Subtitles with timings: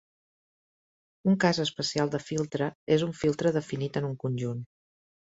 [1.31, 4.65] Un cas especial de filtre és un filtre definit en un conjunt.